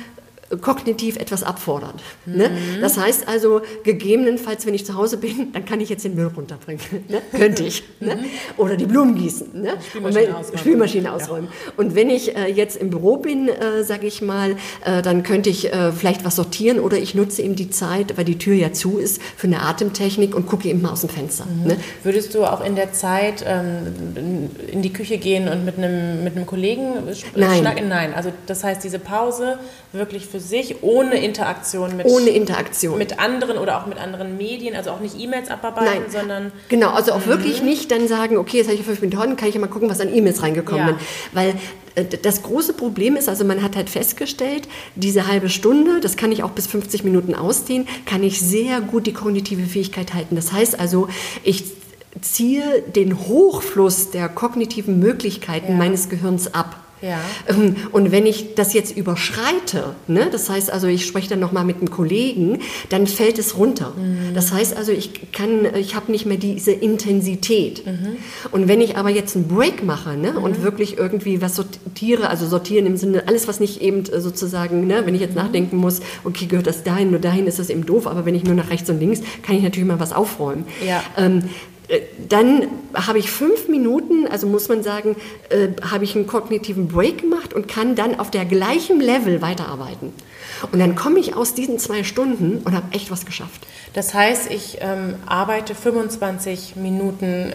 [0.59, 2.03] kognitiv etwas abfordert.
[2.27, 2.49] Ne?
[2.49, 2.81] Mhm.
[2.81, 6.31] Das heißt also, gegebenenfalls, wenn ich zu Hause bin, dann kann ich jetzt den Müll
[6.35, 6.83] runterbringen.
[7.07, 7.21] Ne?
[7.33, 7.83] Könnte ich.
[8.01, 8.19] Ne?
[8.57, 9.61] Oder die Blumen gießen.
[9.61, 9.75] Ne?
[9.89, 10.59] Spülmaschine, wenn, ausräumen.
[10.59, 11.49] Spülmaschine ausräumen.
[11.67, 11.73] Ja.
[11.77, 15.51] Und wenn ich äh, jetzt im Büro bin, äh, sage ich mal, äh, dann könnte
[15.51, 18.73] ich äh, vielleicht was sortieren oder ich nutze eben die Zeit, weil die Tür ja
[18.73, 21.47] zu ist, für eine Atemtechnik und gucke eben mal aus dem Fenster.
[21.47, 21.69] Mhm.
[21.69, 21.77] Ne?
[22.03, 26.37] Würdest du auch in der Zeit ähm, in die Küche gehen und mit einem, mit
[26.37, 26.95] einem Kollegen
[27.35, 27.59] Nein.
[27.59, 27.89] schnacken?
[27.89, 28.15] Nein.
[28.15, 29.59] Also das heißt, diese Pause
[29.93, 32.99] wirklich für sich, ohne Interaktion mit, ohne Interaktion.
[32.99, 36.11] mit anderen oder auch mit anderen Medien, also auch nicht E-Mails abarbeiten, Nein.
[36.11, 36.53] sondern...
[36.69, 37.31] Genau, also auch mhm.
[37.31, 39.89] wirklich nicht dann sagen, okay, jetzt habe ich fünf Minuten, kann ich ja mal gucken,
[39.89, 40.87] was an E-Mails reingekommen ja.
[40.89, 41.01] sind.
[41.33, 41.55] Weil
[41.95, 46.33] äh, das große Problem ist, also man hat halt festgestellt, diese halbe Stunde, das kann
[46.33, 50.37] ich auch bis 50 Minuten ausdehnen, kann ich sehr gut die kognitive Fähigkeit halten.
[50.37, 51.09] Das heißt also,
[51.43, 51.65] ich
[52.21, 55.79] ziehe den Hochfluss der kognitiven Möglichkeiten ja.
[55.79, 56.77] meines Gehirns ab.
[57.05, 57.21] Ja.
[57.47, 61.65] Ähm, und wenn ich das jetzt überschreite, ne, das heißt also, ich spreche dann nochmal
[61.65, 63.93] mit einem Kollegen, dann fällt es runter.
[63.97, 64.35] Mhm.
[64.35, 67.85] Das heißt also, ich kann, ich habe nicht mehr diese Intensität.
[67.87, 68.17] Mhm.
[68.51, 70.43] Und wenn ich aber jetzt einen Break mache ne, mhm.
[70.43, 74.87] und wirklich irgendwie was sortiere, also sortieren im Sinne, alles, was nicht eben äh, sozusagen,
[74.87, 75.43] ne, wenn ich jetzt mhm.
[75.43, 78.45] nachdenken muss, okay, gehört das dahin, nur dahin ist das eben doof, aber wenn ich
[78.45, 80.65] nur nach rechts und links, kann ich natürlich mal was aufräumen.
[80.87, 81.03] Ja.
[81.19, 81.74] Ähm, äh,
[82.29, 85.17] dann habe ich fünf Minuten, also muss man sagen,
[85.51, 90.13] äh, habe ich einen kognitiven Break gemacht und kann dann auf der gleichen Level weiterarbeiten.
[90.73, 93.67] Und dann komme ich aus diesen zwei Stunden und habe echt was geschafft.
[93.93, 97.53] Das heißt, ich ähm, arbeite 25 Minuten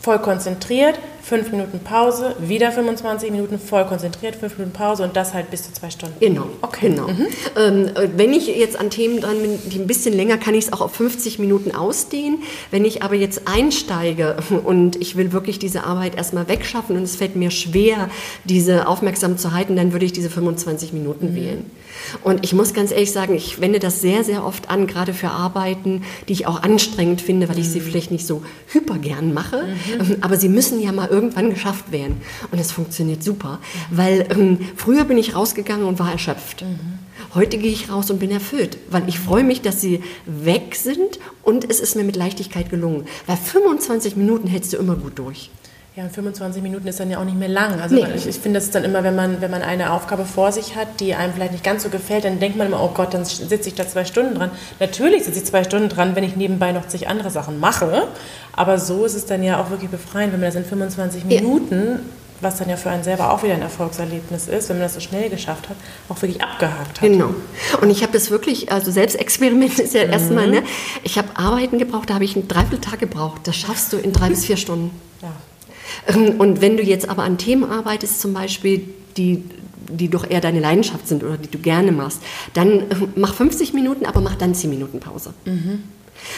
[0.00, 5.32] voll konzentriert, fünf Minuten Pause, wieder 25 Minuten voll konzentriert, fünf Minuten Pause und das
[5.32, 6.14] halt bis zu zwei Stunden.
[6.20, 6.90] Genau, okay.
[6.90, 7.08] Genau.
[7.08, 7.26] Mhm.
[7.56, 10.72] Ähm, wenn ich jetzt an Themen dran bin, die ein bisschen länger, kann ich es
[10.72, 12.42] auch auf 50 Minuten ausdehnen.
[12.70, 17.16] Wenn ich aber jetzt einsteige und ich will wirklich diese Arbeit erstmal wegschaffen und es
[17.16, 18.10] fällt mir schwer,
[18.44, 21.36] diese aufmerksam zu halten, dann würde ich diese 25 Minuten mhm.
[21.36, 21.70] wählen.
[22.22, 25.30] Und ich muss ganz ehrlich sagen, ich wende das sehr, sehr oft an, gerade für
[25.30, 27.84] Arbeiten, die ich auch anstrengend finde, weil ich sie mhm.
[27.84, 29.64] vielleicht nicht so hypergern mache.
[29.64, 30.16] Mhm.
[30.20, 32.20] Aber sie müssen ja mal irgendwann geschafft werden.
[32.50, 36.62] Und es funktioniert super, weil ähm, früher bin ich rausgegangen und war erschöpft.
[36.62, 36.98] Mhm.
[37.34, 41.18] Heute gehe ich raus und bin erfüllt, weil ich freue mich, dass sie weg sind
[41.42, 43.06] und es ist mir mit Leichtigkeit gelungen.
[43.26, 45.50] Weil 25 Minuten hältst du immer gut durch.
[45.96, 47.80] Ja, und 25 Minuten ist dann ja auch nicht mehr lang.
[47.80, 48.04] Also nee.
[48.16, 50.98] ich, ich finde das dann immer, wenn man, wenn man eine Aufgabe vor sich hat,
[50.98, 53.68] die einem vielleicht nicht ganz so gefällt, dann denkt man immer, oh Gott, dann sitze
[53.68, 54.50] ich da zwei Stunden dran.
[54.80, 58.08] Natürlich sitze ich zwei Stunden dran, wenn ich nebenbei noch zig andere Sachen mache.
[58.54, 61.76] Aber so ist es dann ja auch wirklich befreiend, wenn man das in 25 Minuten,
[61.76, 61.98] ja.
[62.40, 65.00] was dann ja für einen selber auch wieder ein Erfolgserlebnis ist, wenn man das so
[65.00, 65.76] schnell geschafft hat,
[66.08, 67.08] auch wirklich abgehakt hat.
[67.08, 67.36] Genau.
[67.80, 70.12] Und ich habe das wirklich, also Selbstexperiment ist ja mhm.
[70.12, 70.64] erstmal, ne?
[71.04, 73.42] Ich habe Arbeiten gebraucht, da habe ich einen Dreivierteltag gebraucht.
[73.44, 74.90] Das schaffst du in drei bis vier Stunden.
[75.22, 75.30] Ja.
[76.06, 79.42] Ähm, und wenn du jetzt aber an Themen arbeitest, zum Beispiel, die
[79.88, 82.20] die doch eher deine Leidenschaft sind oder die du gerne machst,
[82.54, 82.84] dann äh,
[83.16, 85.34] mach 50 Minuten, aber mach dann 10 Minuten Pause.
[85.44, 85.82] Mhm.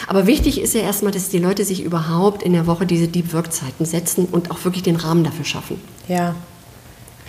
[0.07, 3.33] Aber wichtig ist ja erstmal, dass die Leute sich überhaupt in der Woche diese Deep
[3.33, 5.79] Work Zeiten setzen und auch wirklich den Rahmen dafür schaffen.
[6.07, 6.35] Ja.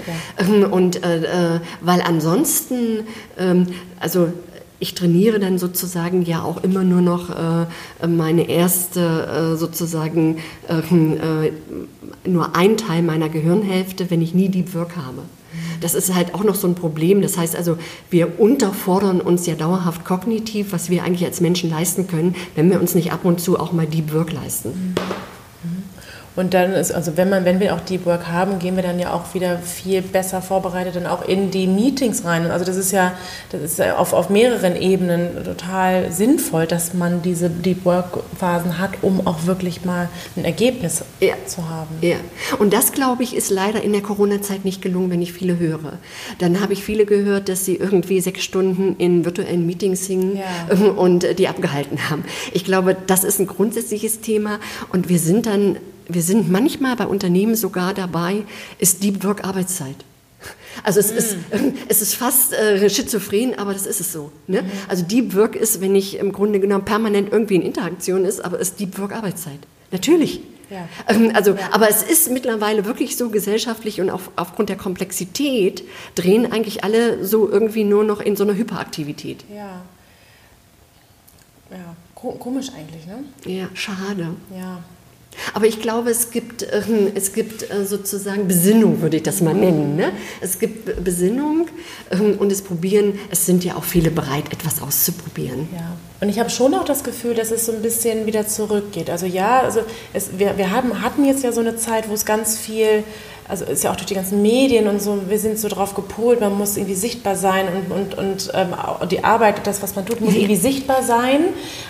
[0.07, 0.15] ja.
[0.39, 3.07] Ähm, und äh, äh, weil ansonsten,
[3.39, 3.67] ähm,
[4.01, 4.33] also
[4.81, 10.39] ich trainiere dann sozusagen ja auch immer nur noch äh, meine erste äh, sozusagen
[10.69, 11.53] äh, äh,
[12.25, 15.23] nur ein Teil meiner Gehirnhälfte, wenn ich nie Deep Work habe.
[15.81, 17.23] Das ist halt auch noch so ein Problem.
[17.23, 17.79] Das heißt also,
[18.11, 22.81] wir unterfordern uns ja dauerhaft kognitiv, was wir eigentlich als Menschen leisten können, wenn wir
[22.81, 24.69] uns nicht ab und zu auch mal Deep Work leisten.
[24.69, 24.95] Mhm.
[26.39, 29.01] Und dann ist, also wenn man, wenn wir auch Deep Work haben, gehen wir dann
[29.01, 32.49] ja auch wieder viel besser vorbereitet dann auch in die Meetings rein.
[32.49, 33.13] Also das ist ja,
[33.51, 38.79] das ist ja auf, auf mehreren Ebenen total sinnvoll, dass man diese Deep Work Phasen
[38.79, 41.35] hat, um auch wirklich mal ein Ergebnis ja.
[41.45, 41.89] zu haben.
[42.03, 42.19] Ja.
[42.61, 45.95] Und das glaube ich ist leider in der Corona-Zeit nicht gelungen, wenn ich viele höre.
[46.39, 50.89] Dann habe ich viele gehört, dass sie irgendwie sechs Stunden in virtuellen Meetings hingen ja.
[50.93, 52.23] und die abgehalten haben.
[52.53, 54.61] Ich glaube, das ist ein grundsätzliches Thema
[54.93, 58.45] und wir sind dann wir sind manchmal bei Unternehmen sogar dabei,
[58.79, 59.97] ist Deep Work Arbeitszeit.
[60.83, 61.17] Also es, mm.
[61.17, 61.37] ist,
[61.89, 64.33] es ist fast äh, schizophren, aber das ist es so.
[64.47, 64.63] Ne?
[64.63, 64.67] Mm.
[64.89, 68.61] Also Deep Work ist, wenn ich im Grunde genommen permanent irgendwie in Interaktion ist, aber
[68.61, 69.59] es ist Deep Work Arbeitszeit.
[69.91, 70.41] Natürlich.
[70.71, 70.89] Ja.
[71.09, 71.69] Ähm, also, ja.
[71.73, 75.83] aber es ist mittlerweile wirklich so gesellschaftlich und auf, aufgrund der Komplexität
[76.15, 79.45] drehen eigentlich alle so irgendwie nur noch in so einer Hyperaktivität.
[79.55, 79.83] Ja.
[81.71, 83.25] Ja, komisch eigentlich, ne?
[83.45, 84.29] Ja, schade.
[84.57, 84.83] Ja.
[85.55, 89.55] Aber ich glaube, es gibt, ähm, es gibt äh, sozusagen Besinnung, würde ich das mal
[89.55, 89.97] nennen.
[89.97, 90.13] Ne?
[90.41, 91.69] Es gibt Besinnung
[92.11, 95.69] ähm, und es probieren, es sind ja auch viele bereit, etwas auszuprobieren.
[95.73, 95.97] Ja.
[96.21, 99.09] Und ich habe schon auch das Gefühl, dass es so ein bisschen wieder zurückgeht.
[99.09, 99.81] Also ja, also
[100.13, 103.05] es, wir, wir haben, hatten jetzt ja so eine Zeit, wo es ganz viel,
[103.49, 106.41] also ist ja auch durch die ganzen Medien und so, wir sind so drauf gepolt,
[106.41, 108.75] man muss irgendwie sichtbar sein und, und, und ähm,
[109.11, 111.41] die Arbeit, das, was man tut, muss irgendwie sichtbar sein.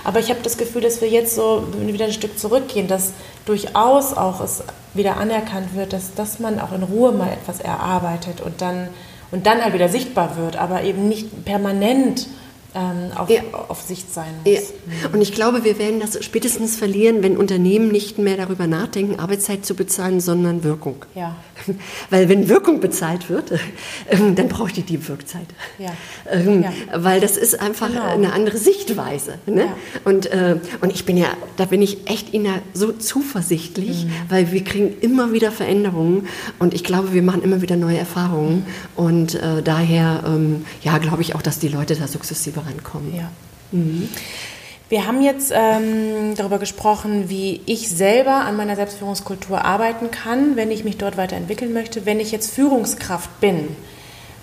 [0.05, 3.12] Aber ich habe das Gefühl, dass wir jetzt so wieder ein Stück zurückgehen, dass
[3.44, 4.62] durchaus auch es
[4.94, 8.88] wieder anerkannt wird, dass, dass man auch in Ruhe mal etwas erarbeitet und dann,
[9.33, 12.29] und dann halt wieder sichtbar wird, aber eben nicht permanent
[12.79, 13.41] ähm, auf, ja.
[13.53, 14.53] auf, Sicht sein muss.
[14.53, 14.61] Ja.
[14.61, 15.14] Mhm.
[15.14, 19.64] Und ich glaube, wir werden das spätestens verlieren, wenn Unternehmen nicht mehr darüber nachdenken, Arbeitszeit
[19.64, 21.05] zu bezahlen, sondern Wirkung.
[21.14, 21.37] Ja.
[22.11, 23.53] Weil wenn Wirkung bezahlt wird,
[24.11, 25.47] ähm, dann braucht die die Wirkzeit.
[25.79, 25.91] Ja.
[26.31, 26.73] Ähm, ja.
[26.95, 28.03] Weil das ist einfach genau.
[28.03, 29.38] eine andere Sichtweise.
[29.47, 29.69] Ne?
[30.05, 34.11] Und, äh, und ich bin ja, da bin ich echt Ina so zuversichtlich, mhm.
[34.29, 38.67] weil wir kriegen immer wieder Veränderungen und ich glaube, wir machen immer wieder neue Erfahrungen.
[38.95, 43.15] Und äh, daher, ähm, ja, glaube ich auch, dass die Leute da sukzessive rankommen.
[43.15, 43.31] Ja.
[43.73, 44.09] Mhm.
[44.89, 50.71] Wir haben jetzt ähm, darüber gesprochen, wie ich selber an meiner Selbstführungskultur arbeiten kann, wenn
[50.71, 52.07] ich mich dort weiterentwickeln möchte.
[52.07, 53.77] Wenn ich jetzt Führungskraft bin,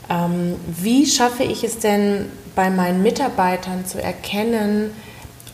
[0.07, 4.91] ähm, wie schaffe ich es denn bei meinen Mitarbeitern zu erkennen,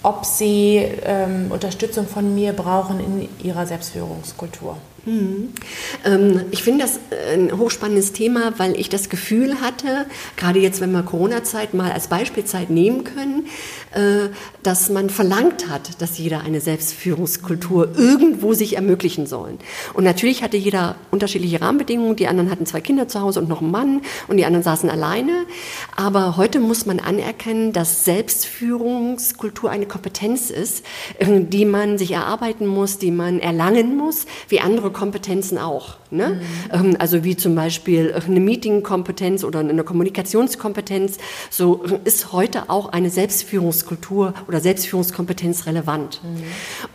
[0.03, 4.75] ob sie ähm, Unterstützung von mir brauchen in ihrer Selbstführungskultur?
[5.05, 5.49] Mhm.
[6.05, 6.99] Ähm, ich finde das
[7.33, 10.05] ein hochspannendes Thema, weil ich das Gefühl hatte,
[10.37, 13.47] gerade jetzt, wenn wir Corona-Zeit mal als Beispielzeit nehmen können,
[13.93, 14.29] äh,
[14.63, 19.57] dass man verlangt hat, dass jeder eine Selbstführungskultur irgendwo sich ermöglichen soll.
[19.93, 22.15] Und natürlich hatte jeder unterschiedliche Rahmenbedingungen.
[22.15, 24.89] Die anderen hatten zwei Kinder zu Hause und noch einen Mann und die anderen saßen
[24.89, 25.45] alleine.
[25.95, 30.85] Aber heute muss man anerkennen, dass Selbstführungskultur eine Kompetenz ist,
[31.17, 35.95] äh, die man sich erarbeiten muss, die man erlangen muss, wie andere Kompetenzen auch.
[36.09, 36.41] Ne?
[36.73, 36.95] Mhm.
[36.99, 41.17] Also wie zum Beispiel eine Meeting-Kompetenz oder eine Kommunikationskompetenz.
[41.49, 46.21] So ist heute auch eine Selbstführungskultur oder Selbstführungskompetenz relevant.
[46.23, 46.43] Mhm.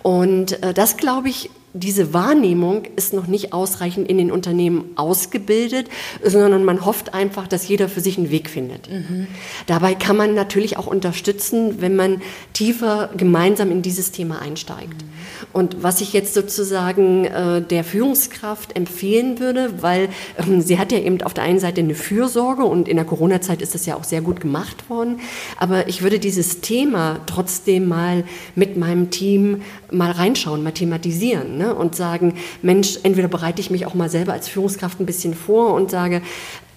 [0.03, 5.89] Und äh, das, glaube ich, diese Wahrnehmung ist noch nicht ausreichend in den Unternehmen ausgebildet,
[6.23, 8.91] sondern man hofft einfach, dass jeder für sich einen Weg findet.
[8.91, 9.27] Mhm.
[9.67, 15.03] Dabei kann man natürlich auch unterstützen, wenn man tiefer gemeinsam in dieses Thema einsteigt.
[15.03, 15.17] Mhm.
[15.53, 20.09] Und was ich jetzt sozusagen äh, der Führungskraft empfehlen würde, weil
[20.39, 23.63] ähm, sie hat ja eben auf der einen Seite eine Fürsorge und in der Corona-Zeit
[23.63, 25.21] ist das ja auch sehr gut gemacht worden,
[25.59, 31.59] aber ich würde dieses Thema trotzdem mal mit meinem Team mal reinschauen, mal thematisieren.
[31.59, 31.66] Ne?
[31.67, 31.75] Ne?
[31.75, 35.75] und sagen, Mensch, entweder bereite ich mich auch mal selber als Führungskraft ein bisschen vor
[35.75, 36.23] und sage,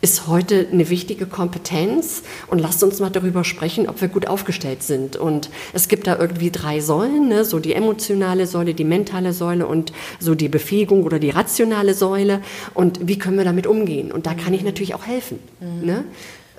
[0.01, 4.81] ist heute eine wichtige Kompetenz und lasst uns mal darüber sprechen, ob wir gut aufgestellt
[4.81, 5.17] sind.
[5.17, 7.43] Und es gibt da irgendwie drei Säulen, ne?
[7.43, 12.39] so die emotionale Säule, die mentale Säule und so die Befähigung oder die rationale Säule.
[12.73, 14.11] Und wie können wir damit umgehen?
[14.13, 15.39] Und da kann ich natürlich auch helfen.
[15.59, 15.85] Mhm.
[15.85, 16.05] Ne?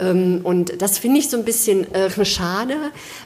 [0.01, 2.75] Ähm, und das finde ich so ein bisschen äh, schade,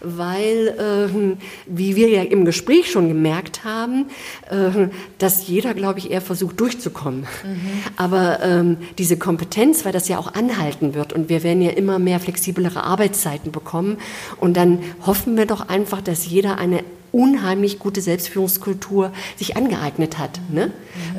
[0.01, 4.07] weil, ähm, wie wir ja im Gespräch schon gemerkt haben,
[4.51, 7.21] äh, dass jeder, glaube ich, eher versucht durchzukommen.
[7.21, 7.61] Mhm.
[7.97, 11.99] Aber ähm, diese Kompetenz, weil das ja auch anhalten wird und wir werden ja immer
[11.99, 13.99] mehr flexiblere Arbeitszeiten bekommen
[14.41, 20.41] und dann hoffen wir doch einfach, dass jeder eine unheimlich gute Selbstführungskultur sich angeeignet hat.
[20.51, 20.73] Ne?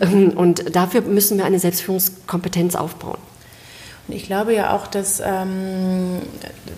[0.06, 0.32] Mhm.
[0.32, 3.18] Und dafür müssen wir eine Selbstführungskompetenz aufbauen.
[4.08, 6.22] Ich glaube ja auch, dass, ähm,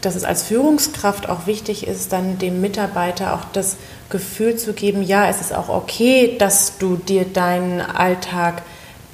[0.01, 3.75] dass es als Führungskraft auch wichtig ist, dann dem Mitarbeiter auch das
[4.09, 8.61] Gefühl zu geben, ja, es ist auch okay, dass du dir deinen Alltag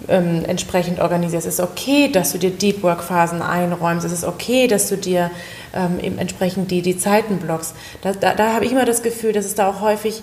[0.08, 1.48] ähm, entsprechend organisierst.
[1.48, 4.06] Es ist okay, dass du dir Deep Work Phasen einräumst.
[4.06, 5.32] Es ist okay, dass du dir
[5.74, 7.74] ähm, entsprechend die, die Zeiten blockst.
[8.02, 10.22] Da, da, da habe ich immer das Gefühl, dass es da auch häufig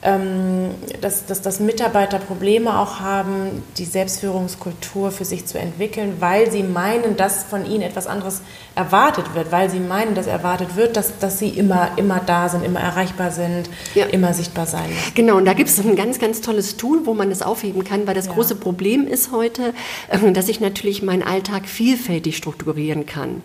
[0.00, 6.62] dass, dass, dass Mitarbeiter Probleme auch haben, die Selbstführungskultur für sich zu entwickeln, weil sie
[6.62, 8.40] meinen, dass von ihnen etwas anderes
[8.78, 12.64] erwartet wird, weil sie meinen, dass erwartet wird, dass, dass sie immer, immer da sind,
[12.64, 14.06] immer erreichbar sind, ja.
[14.06, 15.14] immer sichtbar sein müssen.
[15.16, 18.06] Genau, und da gibt es ein ganz, ganz tolles Tool, wo man das aufheben kann,
[18.06, 18.34] weil das ja.
[18.34, 19.74] große Problem ist heute,
[20.10, 23.42] ähm, dass ich natürlich meinen Alltag vielfältig strukturieren kann.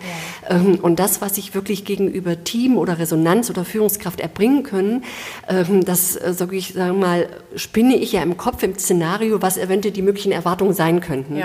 [0.48, 0.56] Ja.
[0.56, 5.04] Ähm, und das, was ich wirklich gegenüber Team oder Resonanz oder Führungskraft erbringen können,
[5.50, 9.58] ähm, das äh, sage ich sage mal, spinne ich ja im Kopf im Szenario, was
[9.58, 11.41] eventuell die möglichen Erwartungen sein könnten.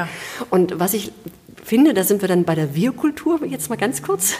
[0.50, 1.12] Und was ich
[1.68, 4.36] finde, da sind wir dann bei der Wir-Kultur, jetzt mal ganz kurz,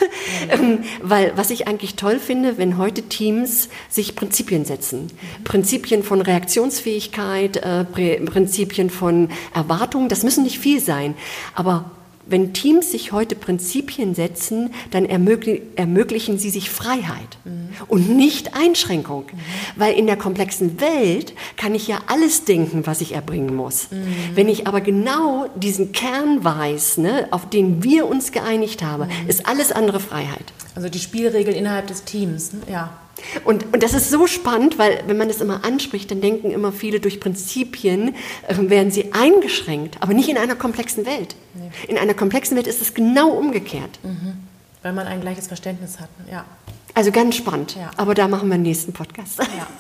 [0.60, 0.80] mhm.
[1.02, 5.02] weil was ich eigentlich toll finde, wenn heute Teams sich Prinzipien setzen.
[5.02, 5.44] Mhm.
[5.44, 11.14] Prinzipien von Reaktionsfähigkeit, äh, Prinzipien von Erwartungen, das müssen nicht viel sein,
[11.54, 11.90] aber
[12.28, 17.70] wenn Teams sich heute Prinzipien setzen, dann ermöglich, ermöglichen sie sich Freiheit mhm.
[17.88, 19.24] und nicht Einschränkung.
[19.32, 19.38] Mhm.
[19.76, 23.90] Weil in der komplexen Welt kann ich ja alles denken, was ich erbringen muss.
[23.90, 24.06] Mhm.
[24.34, 29.28] Wenn ich aber genau diesen Kern weiß, ne, auf den wir uns geeinigt haben, mhm.
[29.28, 30.52] ist alles andere Freiheit.
[30.74, 32.60] Also die Spielregeln innerhalb des Teams, ne?
[32.70, 32.90] ja.
[33.44, 36.72] Und, und das ist so spannend, weil wenn man das immer anspricht, dann denken immer
[36.72, 38.14] viele, durch Prinzipien
[38.46, 41.36] äh, werden sie eingeschränkt, aber nicht in einer komplexen Welt.
[41.54, 41.70] Nee.
[41.88, 43.98] In einer komplexen Welt ist es genau umgekehrt.
[44.02, 44.34] Mhm.
[44.82, 46.44] Weil man ein gleiches Verständnis hat, ja.
[46.94, 47.76] Also ganz spannend.
[47.76, 47.90] Ja.
[47.96, 49.38] Aber da machen wir einen nächsten Podcast.
[49.38, 49.46] Ja.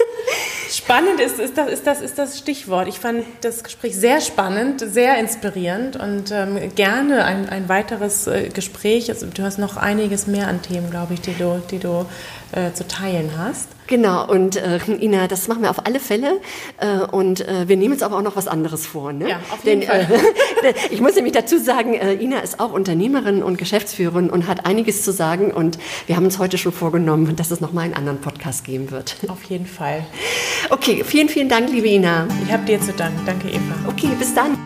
[0.70, 2.88] Spannend ist, ist, das, ist, das, ist das Stichwort.
[2.88, 8.50] Ich fand das Gespräch sehr spannend, sehr inspirierend und ähm, gerne ein, ein weiteres äh,
[8.50, 9.08] Gespräch.
[9.08, 12.06] Also, du hast noch einiges mehr an Themen, glaube ich, die du, die du
[12.52, 13.68] äh, zu teilen hast.
[13.88, 16.40] Genau, und äh, Ina, das machen wir auf alle Fälle.
[16.78, 19.14] Äh, und äh, wir nehmen uns aber auch noch was anderes vor.
[19.14, 19.30] Ne?
[19.30, 20.20] Ja, auf jeden Denn, Fall.
[20.62, 24.66] Äh, ich muss nämlich dazu sagen, äh, Ina ist auch Unternehmerin und Geschäftsführerin und hat
[24.66, 25.50] einiges zu sagen.
[25.52, 29.16] Und wir haben uns heute schon vorgenommen, dass es nochmal einen anderen Podcast geben wird.
[29.28, 30.04] Auf jeden Fall.
[30.70, 32.26] Okay, vielen, vielen Dank, liebe Ina.
[32.44, 33.20] Ich habe dir zu danken.
[33.26, 33.74] Danke, Eva.
[33.86, 34.56] Okay, bis dann.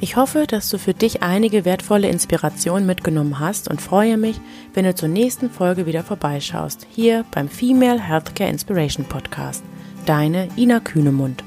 [0.00, 4.40] Ich hoffe, dass du für dich einige wertvolle Inspirationen mitgenommen hast und freue mich,
[4.72, 9.64] wenn du zur nächsten Folge wieder vorbeischaust, hier beim Female Healthcare Inspiration Podcast.
[10.06, 11.44] Deine Ina Kühnemund.